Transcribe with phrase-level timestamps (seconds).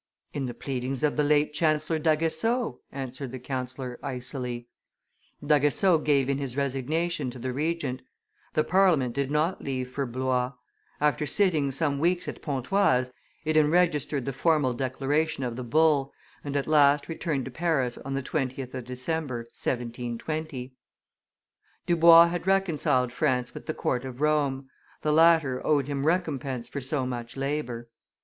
[0.33, 4.67] "In the pleadings of the late Chancellor d'Aguesseau," answered the councillor, icily.
[5.45, 8.01] D'Aguesseau gave in his resignation to the Regent;
[8.55, 10.53] the Parliament did not leave for Blois;
[10.99, 13.13] after sitting some weeks at Pontoise,
[13.45, 16.11] it enregistered the formal declaration of the Bull,
[16.43, 20.73] and at last returned to Paris on the, 20th of December, 1720.
[21.85, 24.67] Dubois had reconciled France with the court of Rome;
[25.03, 27.87] the latter owed him recompense for so much labor.